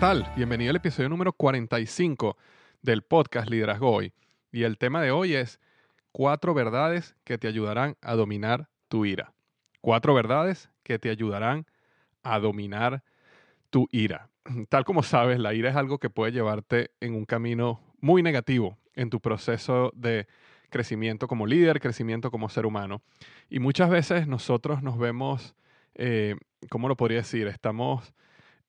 [0.00, 0.32] Tal?
[0.34, 2.38] Bienvenido al episodio número 45
[2.80, 4.14] del podcast Liderazgo Hoy.
[4.50, 5.60] Y el tema de hoy es
[6.10, 9.34] cuatro verdades que te ayudarán a dominar tu ira.
[9.82, 11.66] Cuatro verdades que te ayudarán
[12.22, 13.04] a dominar
[13.68, 14.30] tu ira.
[14.70, 18.78] Tal como sabes, la ira es algo que puede llevarte en un camino muy negativo
[18.94, 20.26] en tu proceso de
[20.70, 23.02] crecimiento como líder, crecimiento como ser humano.
[23.50, 25.54] Y muchas veces nosotros nos vemos,
[25.94, 26.36] eh,
[26.70, 27.48] ¿cómo lo podría decir?
[27.48, 28.14] Estamos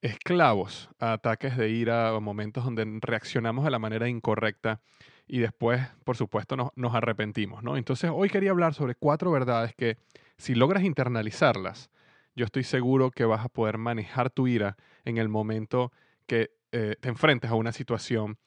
[0.02, 4.82] esclavos a ataques de ira o momentos donde reaccionamos de la manera incorrecta
[5.28, 7.64] y después, por supuesto, nos, arrepentimos.
[7.64, 7.78] ¿no?
[7.78, 9.98] Entonces, hoy quería hablar sobre cuatro verdades que,
[10.38, 11.90] si logras internalizarlas,
[12.36, 14.76] yo estoy seguro que vas a poder manejar tu ira
[15.06, 15.92] en el momento
[16.26, 18.38] que eh, te enfrentes a una situación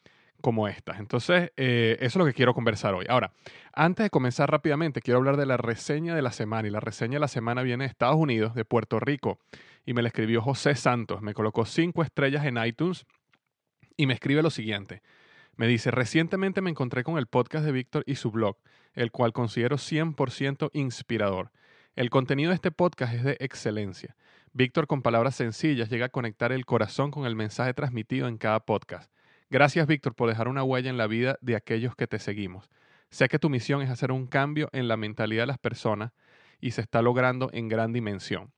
[0.40, 0.98] como esta.
[0.98, 3.06] Entonces, eh, eso es lo que quiero conversar hoy.
[3.08, 3.32] Ahora,
[3.72, 6.68] antes de comenzar rápidamente, quiero hablar de la reseña de la semana.
[6.68, 9.38] Y la reseña de la semana viene de Estados Unidos, de Puerto Rico
[9.84, 11.22] y me la escribió José Santos.
[11.22, 13.06] Me colocó cinco estrellas en iTunes
[13.96, 15.02] y me escribe lo siguiente.
[15.56, 18.56] Me dice, recientemente me encontré con el podcast de Víctor y su blog,
[18.94, 21.52] el cual considero 100% inspirador.
[21.94, 24.16] El contenido de este podcast es de excelencia.
[24.52, 28.60] Víctor con palabras sencillas llega a conectar el corazón con el mensaje transmitido en cada
[28.60, 29.12] podcast.
[29.48, 32.68] Gracias Víctor por dejar una huella en la vida de aquellos que te seguimos.
[33.10, 36.12] Sé que tu misión es hacer un cambio en la mentalidad de las personas
[36.60, 38.52] y se está logrando en gran dimensión.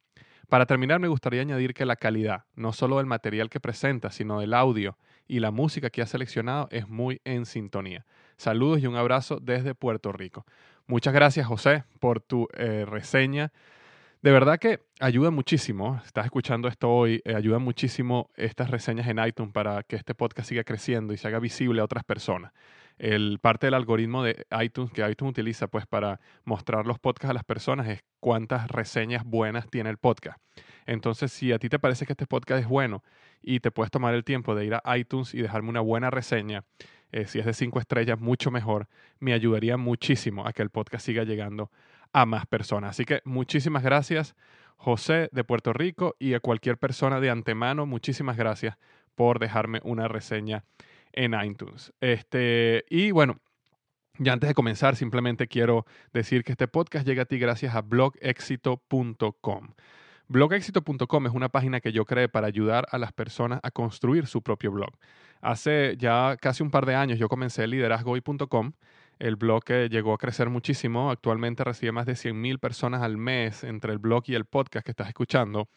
[0.49, 4.39] Para terminar, me gustaría añadir que la calidad, no solo del material que presenta, sino
[4.39, 4.97] del audio
[5.27, 8.07] y la música que ha seleccionado es muy en sintonía.
[8.37, 10.47] Saludos y un abrazo desde Puerto Rico.
[10.87, 13.53] Muchas gracias, José, por tu eh, reseña.
[14.23, 19.19] De verdad que ayuda muchísimo, estás escuchando esto hoy, eh, ayuda muchísimo estas reseñas en
[19.19, 22.53] iTunes para que este podcast siga creciendo y se haga visible a otras personas
[22.99, 27.35] el, parte del algoritmo de iTunes que iTunes utiliza pues para mostrar los podcasts a
[27.35, 30.39] las personas es cuántas reseñas buenas tiene el podcast.
[30.87, 33.03] Entonces, si a ti te parece que este podcast es bueno
[33.43, 36.65] y te puedes tomar el tiempo de ir a iTunes y dejarme una buena reseña,
[37.13, 38.89] eh, si es de cinco estrellas, mucho mejor,
[39.19, 41.71] me ayudaría muchísimo a que el podcast siga llegando
[42.13, 42.91] a más personas.
[42.91, 44.37] Así que muchísimas gracias,
[44.77, 48.77] José de Puerto Rico, y a cualquier persona de antemano, muchísimas gracias
[49.15, 50.65] por dejarme una reseña
[51.17, 51.93] en iTunes.
[52.01, 53.41] Este, y bueno,
[54.19, 57.83] ya antes de comenzar, simplemente quiero decir que este podcast llega a ti gracias a
[57.83, 59.75] blogexito.com.
[60.29, 64.43] Blogexito.com es una página que yo creé para ayudar a las personas a construir su
[64.43, 64.91] propio blog.
[65.41, 68.73] Hace ya casi un par de años yo comencé liderazgoy.com
[69.19, 71.11] El blog llegó a crecer muchísimo.
[71.11, 74.93] Actualmente recibe más de 100.000 personas al mes entre el blog y el podcast que
[74.93, 75.69] estás escuchando.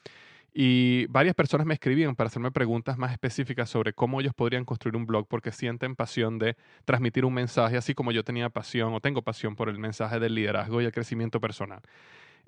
[0.54, 4.96] Y varias personas me escribían para hacerme preguntas más específicas sobre cómo ellos podrían construir
[4.96, 6.56] un blog porque sienten pasión de
[6.86, 10.36] transmitir un mensaje, así como yo tenía pasión o tengo pasión por el mensaje del
[10.36, 11.82] liderazgo y el crecimiento personal.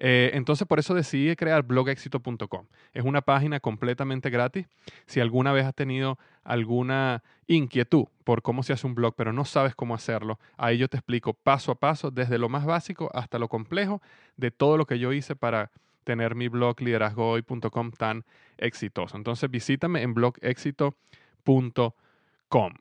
[0.03, 2.65] Eh, entonces por eso decidí crear blogexito.com.
[2.91, 4.65] Es una página completamente gratis.
[5.05, 9.45] Si alguna vez has tenido alguna inquietud por cómo se hace un blog, pero no
[9.45, 13.37] sabes cómo hacerlo, ahí yo te explico paso a paso, desde lo más básico hasta
[13.37, 14.01] lo complejo,
[14.37, 15.69] de todo lo que yo hice para
[16.03, 18.25] tener mi blog liderazgohoy.com tan
[18.57, 19.17] exitoso.
[19.17, 22.73] Entonces visítame en blogexito.com.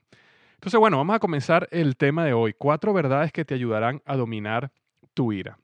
[0.55, 2.53] Entonces, bueno, vamos a comenzar el tema de hoy.
[2.53, 4.71] Cuatro verdades que te ayudarán a dominar
[5.15, 5.59] tu ira.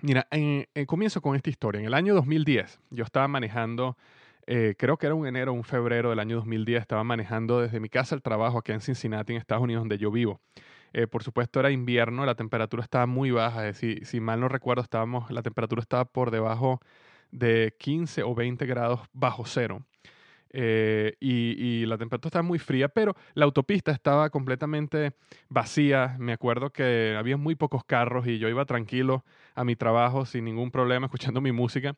[0.00, 0.28] Mira,
[0.86, 1.80] comienzo con esta historia.
[1.80, 3.96] En el año 2010, yo estaba manejando,
[4.46, 7.80] eh, creo que era un enero o un febrero del año 2010, estaba manejando desde
[7.80, 10.40] mi casa al trabajo aquí en Cincinnati, en Estados Unidos, donde yo vivo.
[10.92, 14.82] Eh, por supuesto era invierno, la temperatura estaba muy baja, si, si mal no recuerdo,
[14.82, 16.80] estábamos, la temperatura estaba por debajo
[17.30, 19.84] de 15 o 20 grados bajo cero.
[20.54, 25.14] Eh, y, la temperatura estaba muy fría, pero la autopista estaba completamente
[25.48, 26.16] vacía.
[26.18, 29.24] Me acuerdo que había muy pocos carros y yo iba tranquilo
[29.54, 31.96] a mi trabajo sin ningún problema, escuchando mi música.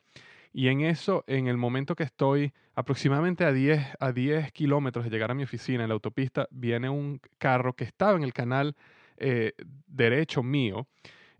[0.57, 5.11] Y en eso, en el momento que estoy aproximadamente a 10, a 10 kilómetros de
[5.11, 8.77] llegar a mi oficina en la autopista, viene un carro que estaba en el canal
[9.17, 9.55] eh,
[9.89, 10.87] derecho mío,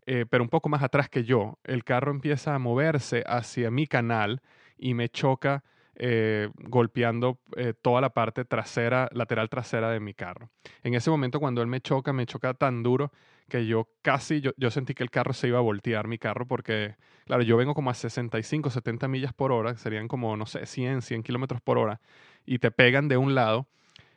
[0.05, 1.61] eh, pero un poco más atrás que yo.
[1.63, 4.43] El carro empieza a moverse hacia mi canal
[4.77, 5.63] y me choca
[5.97, 7.39] eh, golpeando
[7.83, 10.51] toda la parte trasera, lateral trasera de mi carro.
[10.83, 13.13] En ese momento cuando él me choca, me choca tan duro
[13.49, 16.47] que yo casi, yo, yo, sentí que el carro se iba a voltear, mi carro,
[16.47, 16.97] porque,
[17.27, 21.03] claro, yo vengo como a 65, 70 millas por hora, serían como, no sé, 100,
[21.03, 22.01] 100 kilómetros por hora,
[22.47, 23.67] y te pegan de un lado,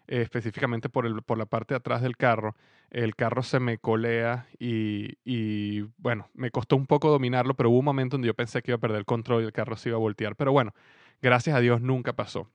[0.07, 2.55] eh, específicamente por, el, por la parte de atrás del carro,
[2.89, 7.79] el carro se me colea y, y, bueno, me costó un poco dominarlo, pero hubo
[7.79, 9.89] un momento donde yo pensé que iba a perder el control y el carro se
[9.89, 10.73] iba a voltear, pero bueno,
[11.21, 12.49] gracias a Dios nunca pasó.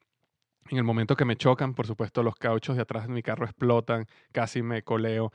[0.70, 3.44] En el momento que me chocan, por supuesto, los cauchos de atrás de mi carro
[3.44, 5.32] explotan, casi me coleo.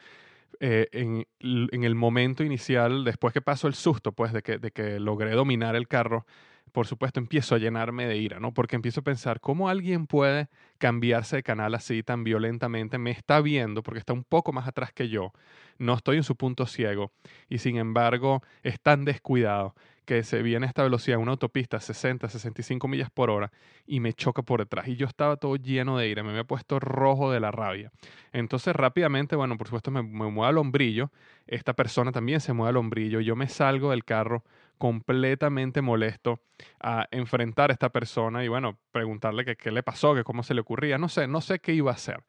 [0.59, 4.99] Eh, en, el momento inicial, después que pasó el susto, pues, de que, de que
[4.99, 6.25] logré dominar el carro,
[6.71, 8.53] por supuesto, empiezo a llenarme de ira, ¿no?
[8.53, 12.97] Porque empiezo a pensar, ¿cómo alguien puede cambiarse de canal así tan violentamente?
[12.97, 15.33] Me está viendo porque está un poco más atrás que yo,
[15.77, 17.11] no estoy en su punto ciego
[17.49, 19.75] y sin embargo es tan descuidado
[20.07, 23.51] que se viene a esta velocidad, una autopista 60, 65 millas por hora
[23.85, 24.87] y me choca por detrás.
[24.87, 27.91] Y yo estaba todo lleno de ira, me había puesto rojo de la rabia.
[28.31, 31.11] Entonces rápidamente, bueno, por supuesto me, me muevo al hombrillo,
[31.45, 34.45] esta persona también se mueve al hombrillo, yo me salgo del carro
[34.77, 36.39] completamente molesto
[36.79, 40.53] a enfrentar a esta persona y bueno, preguntarle que qué le pasó, que cómo se
[40.53, 42.23] le ocurría, no sé, no sé qué iba a hacer.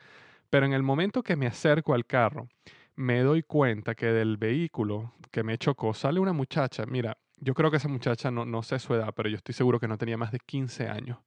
[0.50, 2.48] Pero en el momento que me acerco al carro,
[2.96, 7.70] me doy cuenta que del vehículo que me chocó sale una muchacha, mira, yo creo
[7.70, 10.16] que esa muchacha, no, no sé su edad, pero yo estoy seguro que no tenía
[10.16, 11.18] más de 15 años.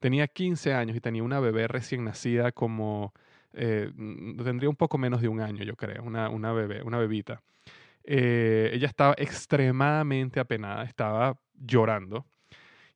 [0.00, 3.12] Tenía 15 años y tenía una bebé recién nacida como,
[3.52, 3.90] eh,
[4.44, 7.42] tendría un poco menos de un año, yo creo, una, una bebé, una bebita.
[8.04, 12.26] Eh, ella estaba extremadamente apenada, estaba llorando.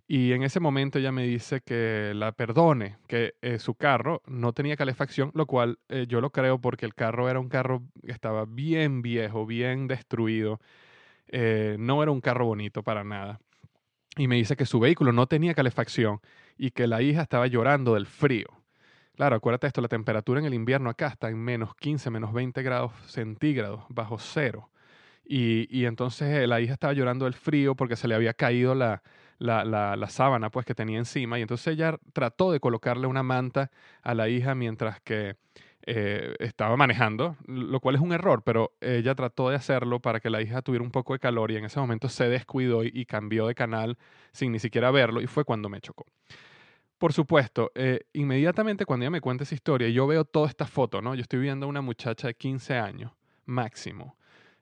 [0.07, 4.53] Y en ese momento ella me dice que la perdone, que eh, su carro no
[4.53, 5.79] tenía calefacción, lo cual
[6.09, 10.61] yo lo creo porque el carro era un carro que estaba bien viejo, bien destruido.
[11.33, 13.41] Eh, no era un carro bonito para nada.
[14.17, 16.21] Y me dice que su vehículo no tenía calefacción
[16.59, 18.47] y que la hija estaba llorando del frío.
[19.17, 22.63] Claro, acuérdate esto, la temperatura en el invierno acá está en menos 15, menos 20
[22.63, 24.71] grados centígrados, bajo cero.
[25.25, 29.03] Y, entonces eh, la hija estaba llorando del frío porque se le había caído la,
[29.39, 31.39] la, sábana pues, que tenía encima.
[31.39, 33.71] Y entonces ella trató de colocarle una manta
[34.03, 35.37] a la hija mientras que
[35.85, 40.31] eh, estaba manejando, lo cual es un error, pero ella trató de hacerlo para que
[40.31, 43.47] la hija tuviera un poco de calor y en ese momento se descuidó y, cambió
[43.47, 43.99] de canal
[44.33, 46.07] sin ni siquiera verlo y fue cuando me chocó.
[46.99, 51.03] Por supuesto, eh, inmediatamente cuando ella me cuenta esa historia, yo veo toda esta foto,
[51.03, 51.17] ¿no?
[51.17, 53.13] Yo estoy viendo a una muchacha de 15 años,
[53.45, 54.17] máximo,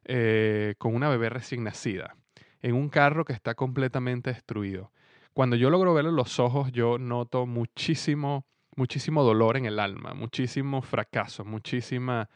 [0.05, 2.17] eh, con una bebé recién nacida,
[2.63, 4.91] en un carro que está completamente destruido.
[5.35, 8.47] Cuando yo logro verle los ojos, yo noto muchísimo
[8.77, 12.29] muchísimo dolor en el alma, muchísimo fracaso, muchísima...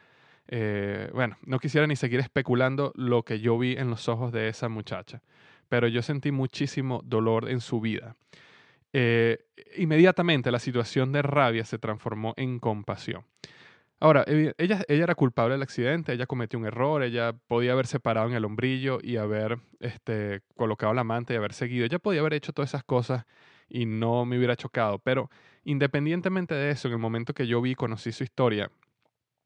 [0.47, 4.49] Eh, bueno, no quisiera ni seguir especulando lo que yo vi en los ojos de
[4.49, 5.23] esa muchacha,
[5.69, 8.15] pero yo sentí muchísimo dolor en su vida.
[8.93, 9.39] Eh,
[9.77, 13.25] inmediatamente la situación de rabia se transformó en compasión.
[14.01, 18.29] Ahora, ella, ella era culpable del accidente, ella cometió un error, ella podía haberse parado
[18.29, 22.35] en el hombrillo y haber este, colocado la manta y haber seguido, ella podía haber
[22.35, 23.25] hecho todas esas cosas
[23.69, 25.31] y no me hubiera chocado, pero
[25.65, 28.71] Independientemente de eso, en el momento que yo vi y conocí su historia,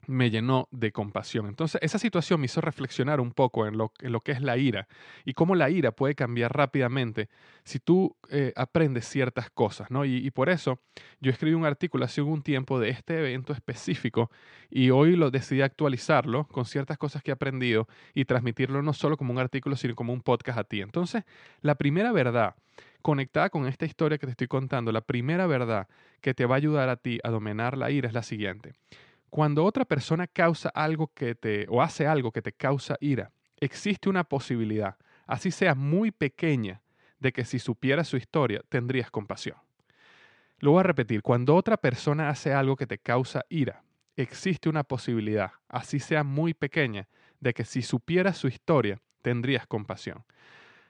[0.09, 1.47] me llenó de compasión.
[1.47, 4.89] Entonces, esa situación me hizo reflexionar un poco en lo, que es la ira
[5.25, 7.29] y cómo la ira puede cambiar rápidamente
[7.63, 10.07] si tú eh, aprendes ciertas cosas, ¿no?
[10.07, 10.81] Y, por eso
[11.21, 14.31] yo escribí un artículo hace un tiempo de este evento específico
[14.71, 19.19] y hoy lo decidí actualizarlo con ciertas cosas que he aprendido y transmitirlo no solo
[19.19, 20.81] como un artículo, sino como un podcast a ti.
[20.81, 21.25] Entonces,
[21.61, 22.55] la primera verdad
[23.03, 25.89] conectada con esta historia que te estoy contando, la primera verdad
[26.21, 28.75] que te va a ayudar a ti a dominar la ira es la siguiente.
[29.31, 34.09] Cuando otra persona causa algo que te o hace algo que te causa ira, existe
[34.09, 36.83] una posibilidad, así sea muy pequeña,
[37.19, 39.57] de que si supieras su historia tendrías compasión.
[40.61, 43.83] Lo voy a repetir, cuando otra persona hace algo que te causa ira,
[44.17, 47.09] existe una posibilidad, así sea muy pequeña,
[47.41, 50.25] de que si supieras su historia tendrías compasión.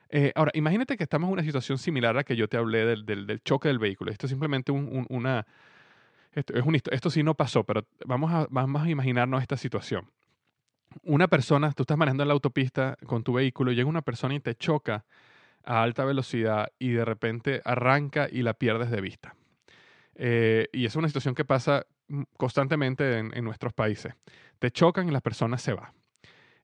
[0.09, 2.85] Eh, ahora, imagínate que estamos en una situación similar a la que yo te hablé
[2.85, 4.11] del, choque del vehículo.
[4.11, 5.45] Esto es simplemente una,
[6.31, 10.09] esto, es esto sí no pasó, pero vamos a, vamos a imaginarnos esta situación.
[11.03, 14.39] Una persona, tú estás manejando en la autopista con tu vehículo, llega una persona y
[14.39, 15.05] te choca
[15.63, 19.35] a alta velocidad y de repente arranca y la pierdes de vista.
[20.15, 24.13] Eh, y es una situación que pasa mm, constantemente en, nuestros países.
[24.59, 25.93] Te chocan y la persona se va.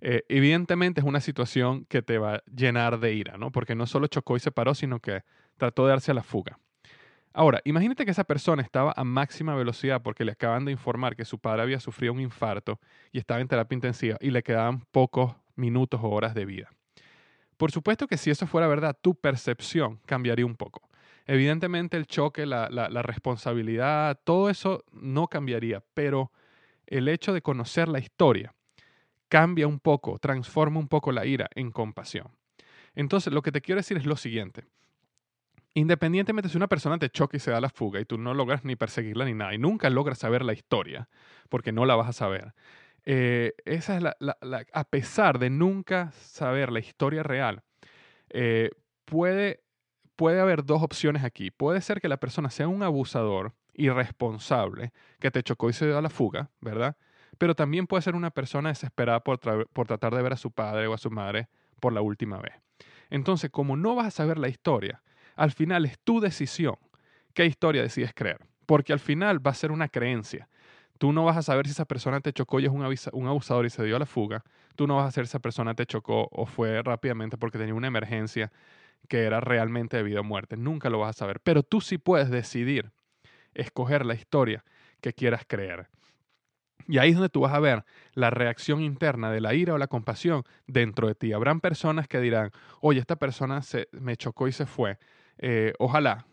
[0.02, 3.52] Eh, evidentemente es una situación que te va a llenar de ira, ¿no?
[3.52, 5.24] Porque no solo chocó y se paró, sino que
[5.58, 6.60] trató de darse a la fuga.
[7.34, 11.26] Ahora, imagínate que esa persona estaba a máxima velocidad porque le acaban de informar que
[11.26, 12.80] su padre había sufrido un infarto
[13.12, 16.70] y estaba en terapia intensiva y le quedaban pocos minutos o horas de vida.
[17.58, 20.90] Por supuesto que si eso fuera verdad, tu percepción cambiaría un poco.
[21.26, 26.32] Evidentemente el choque, la, la responsabilidad, todo eso no cambiaría, pero
[26.88, 28.55] el hecho de conocer la historia
[29.30, 32.28] cambia un poco, transforma un poco la ira en compasión.
[32.96, 34.66] Entonces, lo que te quiero decir es lo siguiente.
[35.74, 38.64] Independientemente si una persona te choca y se da la fuga y tú no logras
[38.64, 41.10] ni perseguirla ni nada y nunca logras saber la historia,
[41.50, 42.54] porque no la vas a saber,
[43.06, 44.16] eh, esa es la,
[44.74, 47.62] a pesar de nunca saber la historia real,
[48.30, 48.70] eh,
[49.06, 49.64] puede,
[50.16, 51.52] puede haber dos opciones aquí.
[51.52, 56.02] Puede ser que la persona sea un abusador irresponsable que te chocó y se dio
[56.02, 56.98] la fuga, ¿verdad?
[57.38, 59.40] Pero también puede ser una persona desesperada por,
[59.70, 61.48] por tratar de ver a su padre o a su madre
[61.80, 62.54] por la última vez.
[63.10, 65.02] Entonces, como no vas a saber la historia,
[65.36, 66.76] al final es tu decisión
[67.34, 70.50] qué historia decides creer, porque al final va a ser una creencia.
[70.98, 72.84] Tú no vas a saber si esa persona te chocó y es un,
[73.28, 74.44] abusador y se dio a la fuga.
[74.76, 77.74] Tú no vas a saber si esa persona te chocó o fue rápidamente porque tenía
[77.74, 78.52] una emergencia
[79.10, 80.56] que era realmente de vida o muerte.
[80.56, 81.42] Nunca lo vas a saber.
[81.42, 82.92] Pero tú sí puedes decidir
[83.54, 84.64] escoger la historia
[85.02, 85.90] que quieras creer.
[86.88, 89.78] Y ahí es donde tú vas a ver la reacción interna de la ira o
[89.78, 91.34] la compasión dentro de ti.
[91.34, 92.52] Habrán personas que dirán,
[92.82, 94.98] oye, esta persona se, me chocó y se fue.
[95.38, 96.26] Eh, ojalá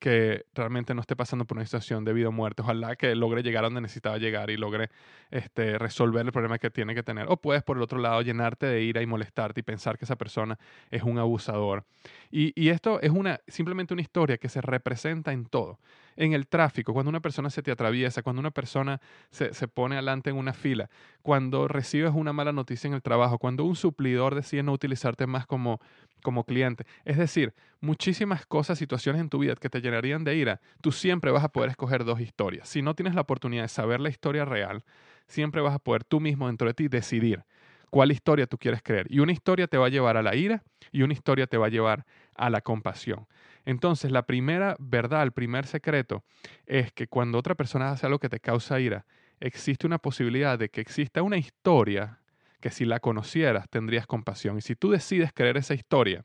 [0.00, 2.62] que realmente no esté pasando por una situación de vida o muerte.
[2.62, 4.88] Ojalá que logre llegar a donde necesitaba llegar y logre
[5.30, 7.26] este, resolver el problema que tiene que tener.
[7.28, 10.16] O puedes, por el otro lado, llenarte de ira y molestarte y pensar que esa
[10.16, 10.58] persona
[10.90, 11.84] es un abusador.
[12.30, 15.78] Y, y esto es una, simplemente una historia que se representa en todo.
[16.16, 19.96] En el tráfico, cuando una persona se te atraviesa, cuando una persona se, se pone
[19.96, 20.90] adelante en una fila,
[21.22, 25.46] cuando recibes una mala noticia en el trabajo, cuando un suplidor decide no utilizarte más
[25.46, 25.80] como
[26.20, 26.84] como cliente.
[27.04, 31.30] Es decir, muchísimas cosas, situaciones en tu vida que te llenarían de ira, tú siempre
[31.30, 32.68] vas a poder escoger dos historias.
[32.68, 34.84] Si no tienes la oportunidad de saber la historia real,
[35.26, 37.44] siempre vas a poder tú mismo dentro de ti decidir
[37.90, 39.06] cuál historia tú quieres creer.
[39.10, 40.62] Y una historia te va a llevar a la ira
[40.92, 43.26] y una historia te va a llevar a la compasión.
[43.66, 46.24] Entonces, la primera verdad, el primer secreto
[46.66, 49.04] es que cuando otra persona hace algo que te causa ira,
[49.40, 52.19] existe una posibilidad de que exista una historia
[52.60, 54.58] que si la conocieras tendrías compasión.
[54.58, 56.24] Y si tú decides creer esa historia,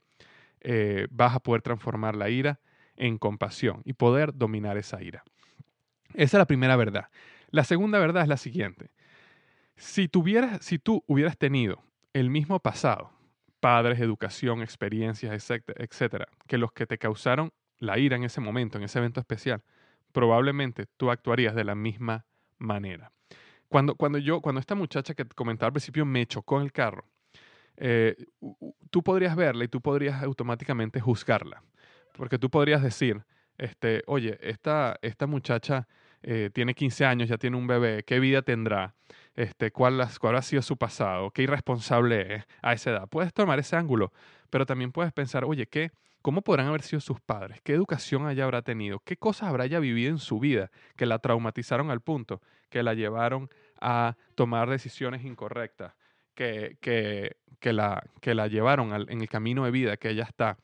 [0.61, 2.59] eh, vas a poder transformar la ira
[2.95, 5.23] en compasión y poder dominar esa ira.
[6.13, 7.09] Esa es la primera verdad.
[7.49, 8.91] La segunda verdad es la siguiente.
[9.75, 13.11] Si, tuvieras, si tú hubieras tenido el mismo pasado,
[13.59, 18.85] padres, educación, experiencias, etcétera, que los que te causaron la ira en ese momento, en
[18.85, 19.63] ese evento especial,
[20.11, 22.25] probablemente tú actuarías de la misma
[22.57, 23.11] manera.
[23.69, 27.05] Cuando, cuando yo, cuando esta muchacha que comentaba al principio me chocó en el carro,
[27.77, 28.15] eh,
[28.89, 31.63] tú podrías verla y tú podrías automáticamente juzgarla.
[32.13, 33.25] Porque tú podrías decir,
[33.57, 35.87] este, oye, esta, esta muchacha
[36.23, 38.95] eh, tiene 15 años, ya tiene un bebé, ¿qué vida tendrá?
[39.35, 41.31] Este, ¿cuál, ¿Cuál ha sido su pasado?
[41.31, 43.07] ¿Qué irresponsable es a esa edad?
[43.09, 44.13] Puedes tomar ese ángulo,
[44.49, 45.91] pero también puedes pensar, oye, ¿qué,
[46.25, 47.61] ¿cómo podrán haber sido sus padres?
[47.61, 48.99] ¿Qué educación ella habrá tenido?
[49.05, 52.41] ¿Qué cosas habrá ella vivido en su vida que la traumatizaron al punto
[52.71, 53.47] que la llevaron
[53.79, 55.93] a tomar decisiones incorrectas
[56.33, 60.57] que, que, que, la, que la llevaron en el camino de vida que ella está,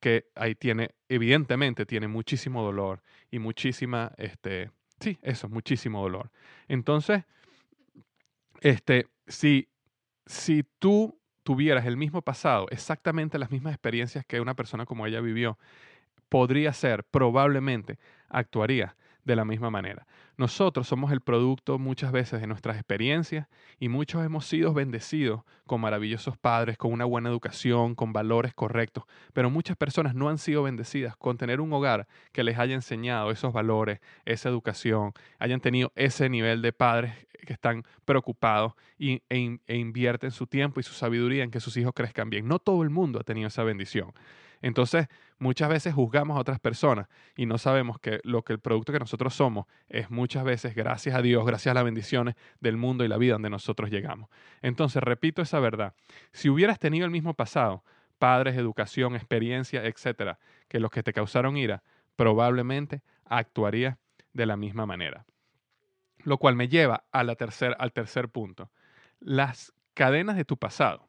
[0.00, 4.70] que ahí tiene, evidentemente tiene muchísimo dolor y muchísima, este,
[5.00, 6.30] sí, eso, muchísimo dolor.
[6.68, 7.24] Entonces,
[8.60, 9.66] este, si,
[10.26, 15.20] si tú tuvieras el mismo pasado, exactamente las mismas experiencias que una persona como ella
[15.20, 15.58] vivió,
[16.28, 18.96] podría ser, probablemente, actuaría
[19.26, 20.06] de la misma manera.
[20.36, 23.48] Nosotros somos el producto muchas veces de nuestras experiencias
[23.80, 29.04] y muchos hemos sido bendecidos con maravillosos padres, con una buena educación, con valores correctos,
[29.32, 33.32] pero muchas personas no han sido bendecidas con tener un hogar que les haya enseñado
[33.32, 39.58] esos valores, esa educación, hayan tenido ese nivel de padres que están preocupados y, e,
[39.66, 42.46] e invierten su tiempo y su sabiduría en que sus hijos crezcan bien.
[42.46, 44.12] No todo el mundo ha tenido esa bendición.
[44.62, 48.92] Entonces, muchas veces juzgamos a otras personas y no sabemos que lo que el producto
[48.92, 53.04] que nosotros somos es muchas veces gracias a Dios, gracias a las bendiciones del mundo
[53.04, 54.30] y la vida donde nosotros llegamos.
[54.62, 55.94] Entonces, repito esa verdad.
[56.32, 57.84] Si hubieras tenido el mismo pasado,
[58.18, 60.38] padres, educación, experiencia, etcétera,
[60.68, 61.82] que los que te causaron ira,
[62.16, 63.98] probablemente actuarías
[64.32, 65.26] de la misma manera.
[66.24, 67.36] Lo cual me lleva a la
[67.78, 68.70] al tercer punto.
[69.20, 71.08] Las cadenas de tu pasado,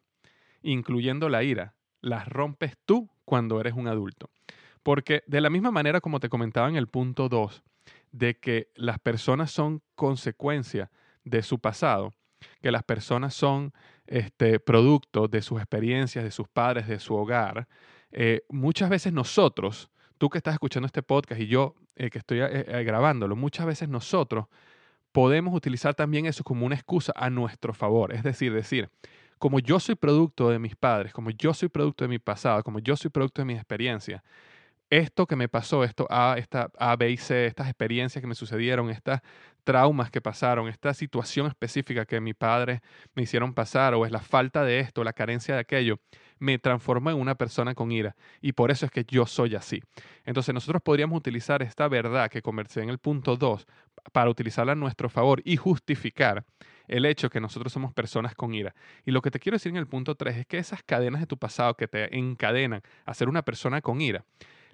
[0.62, 4.30] incluyendo la ira, las rompes tú cuando eres un adulto.
[4.84, 7.64] Porque de la misma manera como te comentaba en el punto 2,
[8.12, 10.92] de que las personas son consecuencia
[11.24, 12.14] de su pasado,
[12.62, 13.74] que las personas son
[14.06, 17.68] este, producto de sus experiencias, de sus padres, de su hogar,
[18.12, 22.40] eh, muchas veces nosotros, tú que estás escuchando este podcast y yo eh, que estoy
[22.42, 24.48] eh, grabándolo, muchas veces nosotros
[25.12, 28.14] podemos utilizar también eso como una excusa a nuestro favor.
[28.14, 28.90] Es decir, decir,
[29.40, 32.80] como yo soy producto de mis padres, como yo soy producto de mi pasado, como
[32.80, 34.24] yo soy producto de mi experiencia,
[34.90, 38.36] esto que me pasó, esto A, esta A, B y C, estas experiencias que me
[38.36, 39.22] sucedieron, estas
[39.64, 42.82] traumas que pasaron, esta situación específica que mi padre
[43.14, 46.00] me hicieron pasar, o es la falta de esto, la carencia de aquello,
[46.40, 48.16] me transformó en una persona con ira.
[48.42, 49.82] Y por eso es que yo soy así.
[50.26, 53.66] Entonces nosotros podríamos utilizar esta verdad que conversé en el punto 2
[54.12, 56.46] para utilizarla a nuestro favor y justificar
[56.88, 58.74] el hecho que nosotros somos personas con ira.
[59.06, 61.28] Y lo que te quiero decir en el punto 3 es que esas cadenas de
[61.28, 64.24] tu pasado que te encadenan a ser una persona con ira,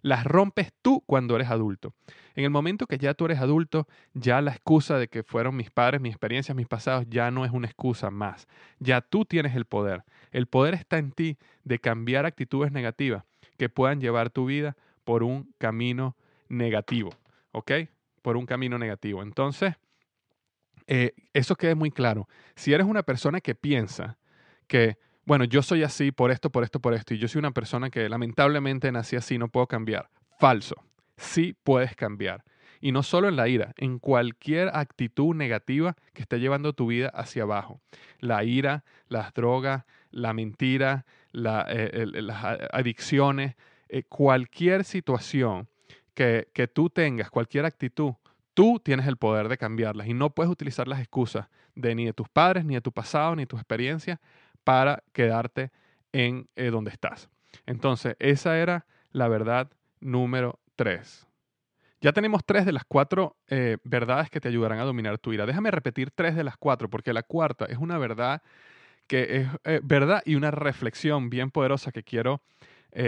[0.04, 1.94] las rompes tú cuando eres adulto.
[2.36, 5.72] En el momento que ya tú eres adulto, ya la excusa de que fueron mis
[5.72, 8.48] padres, mis experiencias, mis pasados, ya no es una excusa más.
[8.80, 10.04] Ya tú tienes el poder.
[10.32, 13.24] El poder está en ti de cambiar actitudes negativas
[13.58, 16.16] que puedan llevar tu vida por un camino
[16.50, 17.12] negativo.
[17.52, 17.72] ¿Ok?
[18.22, 19.24] Por un camino negativo.
[19.24, 19.76] Entonces,
[20.88, 22.28] eh, eso quede muy claro.
[22.56, 24.18] Si eres una persona que piensa
[24.68, 27.52] que, bueno, yo soy así por esto, por esto, por esto, y yo soy una
[27.52, 30.10] persona que lamentablemente nací así, no puedo cambiar.
[30.40, 30.76] Falso.
[31.18, 32.44] Sí puedes cambiar.
[32.82, 37.08] Y no solo en la ira, en cualquier actitud negativa que esté llevando tu vida
[37.10, 37.80] hacia abajo.
[38.20, 43.56] La ira, las drogas, la mentira, eh, las adicciones,
[43.88, 45.70] eh, cualquier situación
[46.14, 48.16] que, que tú tengas, cualquier actitud,
[48.54, 52.14] Tú tienes el poder de cambiarlas y no puedes utilizar las excusas de ni de
[52.14, 54.20] tus padres, ni de tu pasado, ni de tus experiencias
[54.64, 55.72] para quedarte
[56.12, 57.30] en eh, donde estás.
[57.66, 61.28] Entonces, esa era la verdad número tres.
[62.02, 65.46] Ya tenemos tres de las cuatro eh, verdades que te ayudarán a dominar tu ira.
[65.46, 68.42] Déjame repetir tres de las cuatro, porque la cuarta es una verdad
[69.08, 72.42] que es eh, verdad y una reflexión bien poderosa que quiero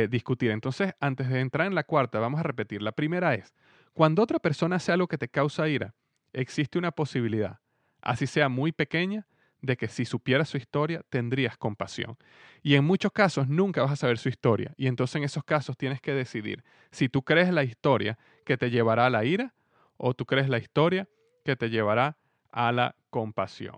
[0.09, 0.49] discutir.
[0.49, 2.81] Entonces, antes de entrar en la cuarta, vamos a repetir.
[2.81, 3.53] La primera es,
[3.93, 5.93] cuando otra persona hace algo que te causa ira,
[6.33, 7.59] existe una posibilidad,
[8.01, 9.27] así sea muy pequeña,
[9.61, 12.17] de que si supieras su historia tendrías compasión.
[12.61, 14.73] Y en muchos casos nunca vas a saber su historia.
[14.77, 18.69] Y entonces en esos casos tienes que decidir si tú crees la historia que te
[18.69, 19.53] llevará a la ira
[19.97, 21.07] o tú crees la historia
[21.43, 22.17] que te llevará
[22.51, 23.77] a la compasión.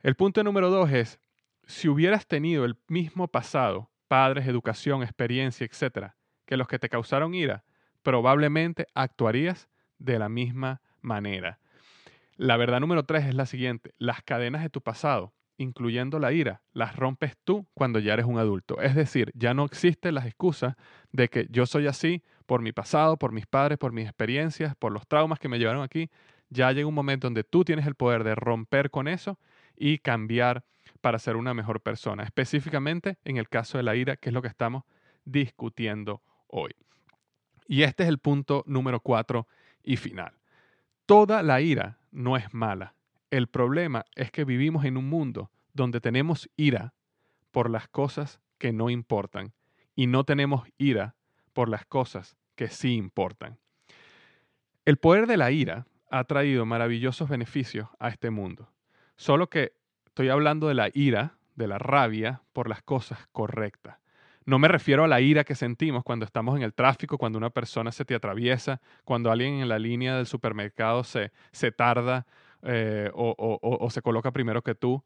[0.00, 1.18] El punto número dos es,
[1.66, 7.34] si hubieras tenido el mismo pasado, padres, educación, experiencia, etcétera, que los que te causaron
[7.34, 7.64] ira,
[8.02, 11.58] probablemente actuarías de la misma manera.
[12.36, 13.94] La verdad número tres es la siguiente.
[13.98, 18.38] Las cadenas de tu pasado, incluyendo la ira, las rompes tú cuando ya eres un
[18.38, 18.80] adulto.
[18.80, 20.74] Es decir, ya no existen las excusas
[21.12, 24.92] de que yo soy así por mi pasado, por mis padres, por mis experiencias, por
[24.92, 26.10] los traumas que me llevaron aquí.
[26.50, 29.38] Ya llega un momento donde tú tienes el poder de romper con eso
[29.76, 30.64] y cambiar
[31.00, 32.24] para ser una mejor persona.
[32.24, 34.84] Específicamente en el caso de la ira, que es lo que estamos
[35.24, 36.72] discutiendo hoy.
[37.66, 39.46] Y este es el punto número cuatro
[39.82, 40.34] y final.
[41.06, 42.94] Toda la ira no es mala.
[43.30, 46.94] El problema es que vivimos en un mundo donde tenemos ira
[47.50, 49.52] por las cosas que no importan
[49.94, 51.14] y no tenemos ira
[51.52, 53.58] por las cosas que sí importan.
[54.86, 58.70] El poder de la ira ha traído maravillosos beneficios a este mundo.
[59.16, 59.72] Solo que
[60.06, 63.98] estoy hablando de la ira, de la rabia por las cosas correctas.
[64.46, 67.50] No me refiero a la ira que sentimos cuando estamos en el tráfico, cuando una
[67.50, 72.26] persona se te atraviesa, cuando alguien en la línea del supermercado se, se tarda
[72.62, 75.02] eh, o, se coloca primero que tú,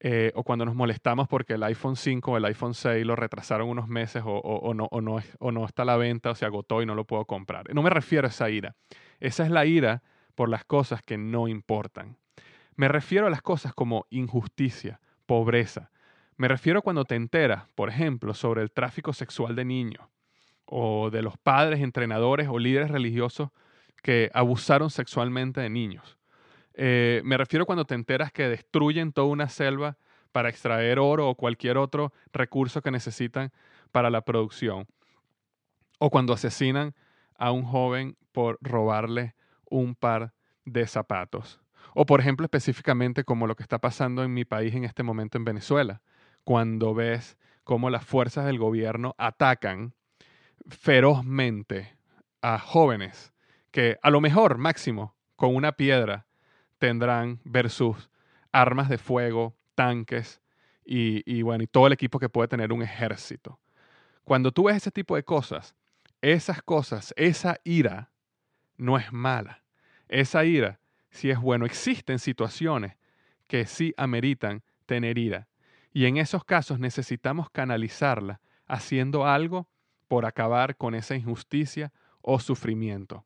[0.00, 3.68] eh, o cuando nos molestamos porque el iPhone 5 o el iPhone 6 lo retrasaron
[3.68, 6.86] unos meses o, no, no, o no está a la venta o se agotó y
[6.86, 7.74] no lo puedo comprar.
[7.74, 8.76] No me refiero a esa ira.
[9.18, 10.02] Esa es la ira
[10.34, 12.16] por las cosas que no importan.
[12.76, 15.90] Me refiero a las cosas como injusticia, pobreza.
[16.38, 20.06] Me refiero cuando te enteras, por ejemplo, sobre el tráfico sexual de niños
[20.66, 23.50] o de los padres, entrenadores o líderes religiosos
[24.04, 26.16] que abusaron sexualmente de niños.
[26.74, 29.98] Eh, me refiero cuando te enteras que destruyen toda una selva
[30.30, 33.50] para extraer oro o cualquier otro recurso que necesitan
[33.90, 34.86] para la producción.
[35.98, 36.94] O cuando asesinan
[37.34, 39.34] a un joven por robarle
[39.68, 41.60] un par de zapatos.
[41.94, 45.36] O por ejemplo específicamente como lo que está pasando en mi país en este momento
[45.36, 46.00] en Venezuela,
[46.48, 49.92] cuando ves cómo las fuerzas del gobierno atacan
[50.66, 51.94] ferozmente
[52.40, 53.34] a jóvenes
[53.70, 56.26] que a lo mejor máximo con una piedra
[56.78, 58.08] tendrán versus
[58.50, 60.40] armas de fuego, tanques
[60.86, 63.60] y, bueno, y todo el equipo que puede tener un ejército.
[64.24, 65.74] Cuando tú ves ese tipo de cosas,
[66.22, 68.10] esas cosas, esa ira
[68.78, 69.64] no es mala.
[70.08, 70.80] Esa ira
[71.10, 71.66] sí es bueno.
[71.66, 72.96] Existen situaciones
[73.46, 75.46] que sí ameritan tener ira.
[75.98, 79.68] Y en esos casos necesitamos canalizarla haciendo algo
[80.06, 83.24] por acabar con esa injusticia o sufrimiento.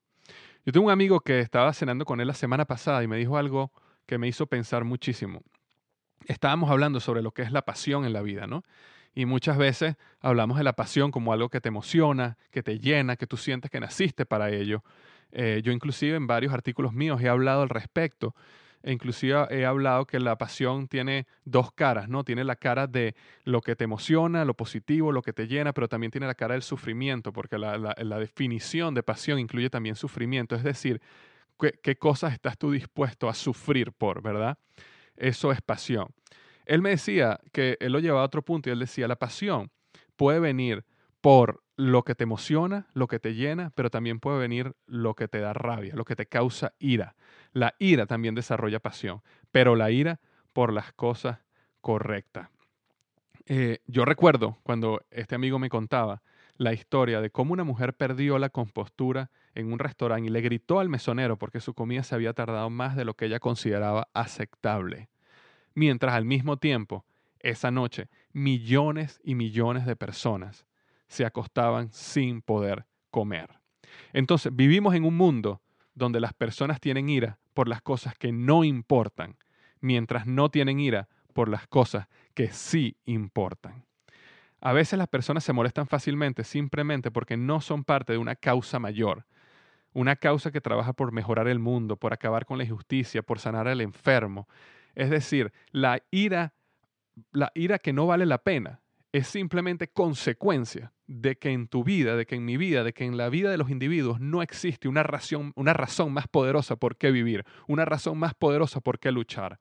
[0.64, 3.36] Yo tengo un amigo que estaba cenando con él la semana pasada y me dijo
[3.36, 3.72] algo
[4.06, 5.42] que me hizo pensar muchísimo.
[6.24, 8.62] Estábamos hablando sobre lo que es la pasión en la vida, ¿no?
[9.14, 13.16] Y muchas veces hablamos de la pasión como algo que te emociona, que te llena,
[13.16, 14.82] que tú sientes que naciste para ello.
[15.30, 18.34] Eh, yo inclusive en varios artículos míos he hablado al respecto
[18.82, 18.98] e
[19.50, 22.24] he hablado que la pasión tiene dos caras, ¿no?
[22.24, 23.14] Tiene la cara de
[23.44, 26.54] lo que te emociona, lo positivo, lo que te llena, pero también tiene la cara
[26.54, 31.00] del sufrimiento, porque la, definición de pasión incluye también sufrimiento, es decir,
[31.58, 34.58] qué, qué cosas estás tú dispuesto a sufrir por, ¿verdad?
[35.16, 36.08] Eso es pasión.
[36.66, 39.70] Él me decía que él lo llevaba a otro punto y él decía, la pasión
[40.16, 40.84] puede venir
[41.20, 45.28] por lo que te emociona, lo que te llena, pero también puede venir lo que
[45.28, 47.16] te da rabia, lo que te causa ira.
[47.52, 50.20] La ira también desarrolla pasión, pero la ira
[50.52, 51.38] por las cosas
[51.80, 52.48] correctas.
[53.46, 56.22] Eh, yo recuerdo cuando este amigo me contaba
[56.56, 60.80] la historia de cómo una mujer perdió la compostura en un restaurante y le gritó
[60.80, 65.08] al mesonero porque su comida se había tardado más de lo que ella consideraba aceptable.
[65.74, 67.04] Mientras al mismo tiempo,
[67.40, 70.66] esa noche, millones y millones de personas
[71.08, 73.50] se acostaban sin poder comer.
[74.12, 75.60] Entonces, vivimos en un mundo
[75.94, 79.36] donde las personas tienen ira por las cosas que no importan,
[79.80, 83.84] mientras no tienen ira por las cosas que sí importan.
[84.60, 88.78] A veces las personas se molestan fácilmente simplemente porque no son parte de una causa
[88.78, 89.26] mayor,
[89.92, 93.66] una causa que trabaja por mejorar el mundo, por acabar con la injusticia, por sanar
[93.66, 94.48] al enfermo.
[94.94, 96.54] Es decir, la ira,
[97.32, 98.81] la ira que no vale la pena
[99.12, 103.04] es simplemente consecuencia de que en tu vida, de que en mi vida, de que
[103.04, 106.96] en la vida de los individuos no existe una razón, una razón más poderosa por
[106.96, 109.60] qué vivir, una razón más poderosa por qué luchar.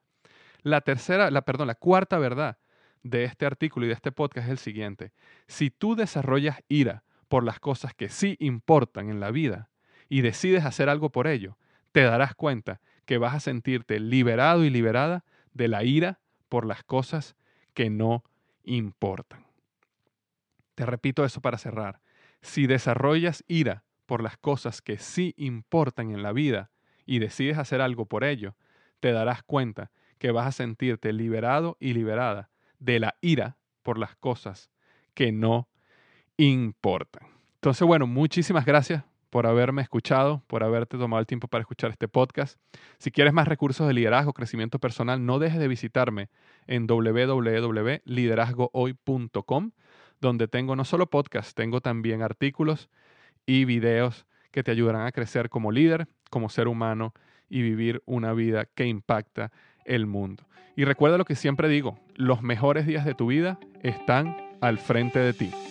[0.64, 2.60] La tercera, la, perdón, la cuarta verdad
[3.04, 5.12] de este artículo y de este podcast es el siguiente.
[5.48, 9.70] Si tú desarrollas ira por las cosas que sí importan en la vida
[10.08, 11.58] y decides hacer algo por ello,
[11.92, 16.84] te darás cuenta que vas a sentirte liberado y liberada de la ira por las
[16.84, 17.36] cosas
[17.74, 18.24] que no
[18.64, 19.46] importan.
[20.76, 22.02] Te repito eso para cerrar.
[22.42, 26.72] Si desarrollas ira por las cosas que sí importan en la vida
[27.06, 28.56] y decides hacer algo por ello,
[29.00, 34.16] te darás cuenta que vas a sentirte liberado y liberada de la ira por las
[34.16, 34.72] cosas
[35.14, 35.68] que no
[36.38, 37.28] importan.
[37.56, 42.10] Entonces, bueno, muchísimas gracias por haberme escuchado, por haberte tomado el tiempo para escuchar este
[42.10, 42.60] podcast.
[43.00, 46.30] Si quieres más recursos de liderazgo, crecimiento personal, no dejes de visitarme
[46.68, 49.72] en www.liderazgohoy.com,
[50.20, 52.92] donde tengo no solo podcast, tengo también artículos
[53.46, 57.14] y videos que te ayudarán a crecer como líder, como ser humano
[57.50, 59.54] y vivir una vida que impacta
[59.86, 60.44] el mundo.
[60.76, 65.20] Y recuerda lo que siempre digo, los mejores días de tu vida están al frente
[65.20, 65.71] de ti.